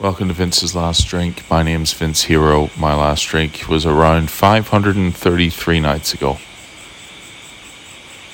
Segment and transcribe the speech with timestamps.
[0.00, 1.42] Welcome to Vince's Last Drink.
[1.50, 2.70] My name's Vince Hero.
[2.78, 6.38] My last drink was around 533 nights ago.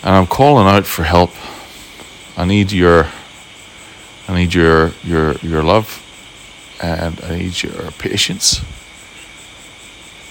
[0.03, 1.30] And I'm calling out for help.
[2.37, 3.08] I need your
[4.29, 6.03] I need your your your love
[6.83, 8.60] and I need your patience.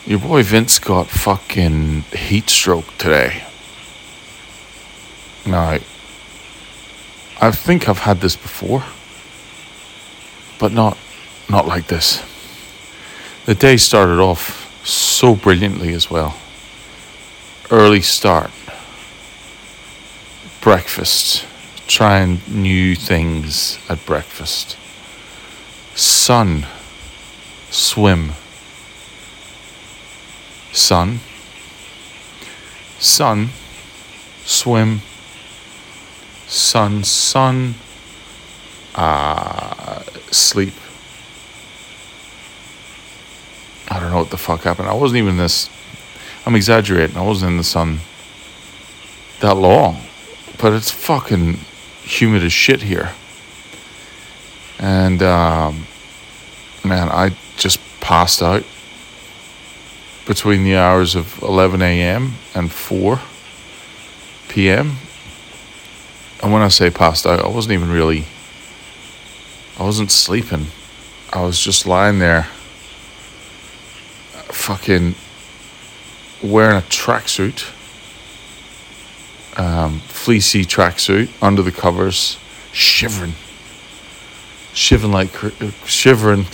[0.06, 3.44] Your boy Vince got fucking heat stroke today.
[5.48, 5.80] Now,
[7.42, 8.84] I think I've had this before,
[10.60, 10.96] but not
[11.50, 12.22] not like this.
[13.46, 16.38] The day started off so brilliantly as well.
[17.70, 18.52] Early start,
[20.62, 21.46] breakfast,
[21.88, 24.78] trying new things at breakfast,
[25.96, 26.66] sun,
[27.70, 28.32] swim,
[30.72, 31.20] sun,
[33.00, 33.50] sun,
[34.46, 35.02] swim,
[36.48, 37.76] sun, sun,
[38.96, 40.74] uh, sleep.
[43.94, 44.90] I don't know what the fuck happened.
[44.90, 45.70] I wasn't even this.
[46.48, 47.16] I'm exaggerating.
[47.16, 48.00] I wasn't in the sun
[49.40, 50.02] that long,
[50.60, 51.60] but it's fucking
[52.02, 53.12] humid as shit here.
[54.80, 55.86] And um,
[56.84, 58.64] man, I just passed out
[60.26, 62.34] between the hours of 11 a.m.
[62.56, 63.22] and 4
[64.50, 64.96] p.m.
[66.42, 68.26] And when I say passed out, I wasn't even really,
[69.78, 70.66] I wasn't sleeping.
[71.32, 72.48] I was just lying there,
[74.54, 75.16] fucking
[76.44, 77.70] wearing a tracksuit,
[79.58, 82.38] um, fleecy tracksuit under the covers,
[82.72, 83.34] shivering,
[84.74, 85.32] shivering like
[85.86, 86.46] shivering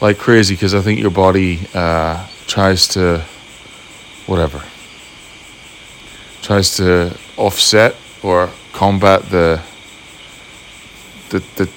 [0.00, 3.24] like crazy because I think your body uh, tries to,
[4.26, 4.62] whatever,
[6.42, 9.62] tries to offset or combat the
[11.30, 11.70] the the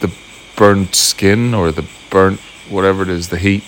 [0.00, 0.12] the
[0.56, 3.64] burnt skin or the burnt whatever it is, the heat.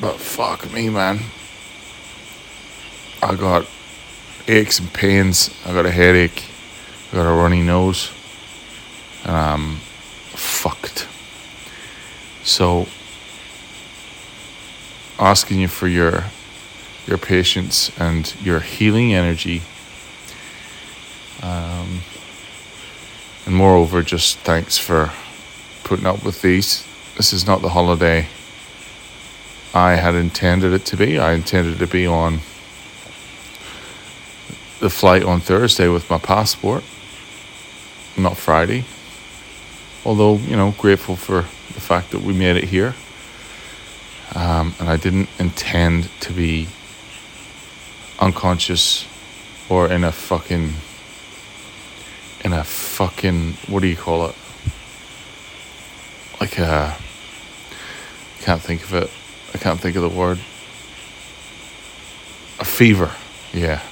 [0.00, 1.20] But fuck me, man.
[3.22, 3.66] I got
[4.46, 5.50] aches and pains.
[5.64, 6.44] I got a headache.
[7.12, 8.12] I got a runny nose.
[9.24, 11.08] And I'm fucked.
[12.44, 12.86] So
[15.18, 16.24] asking you for your
[17.06, 19.62] your patience and your healing energy.
[21.42, 22.00] Um,
[23.46, 25.12] and moreover, just thanks for
[25.84, 26.84] putting up with these.
[27.16, 28.28] This is not the holiday
[29.74, 31.18] I had intended it to be.
[31.18, 32.40] I intended to be on
[34.80, 36.84] the flight on Thursday with my passport,
[38.16, 38.84] not Friday.
[40.04, 41.42] Although, you know, grateful for
[41.74, 42.94] the fact that we made it here.
[44.34, 46.68] Um, and I didn't intend to be
[48.18, 49.06] unconscious
[49.68, 50.74] or in a fucking
[52.44, 54.34] in a fucking what do you call it
[56.40, 56.96] like a
[58.40, 59.10] can't think of it
[59.54, 60.38] i can't think of the word.
[62.58, 63.12] A fever.
[63.52, 63.82] Yeah.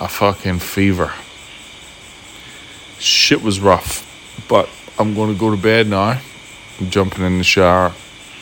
[0.00, 1.12] A fucking fever.
[2.98, 4.10] Shit was rough
[4.48, 6.20] but i'm going to go to bed now.
[6.80, 7.92] I'm jumping in the shower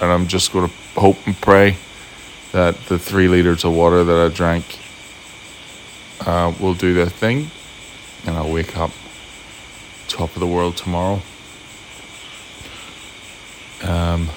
[0.01, 1.77] and i'm just going to hope and pray
[2.53, 4.79] that the three liters of water that I drank
[6.21, 7.51] uh, will do their thing,
[8.27, 8.91] and I'll wake up
[10.07, 11.23] top of the world tomorrow.
[13.83, 14.29] Um,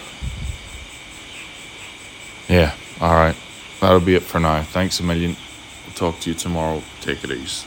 [2.47, 3.35] yeah, all right.
[3.79, 4.63] That'll be it for now.
[4.63, 5.35] Thanks a million.
[5.85, 6.81] We'll talk to you tomorrow.
[7.01, 7.65] Take it easy.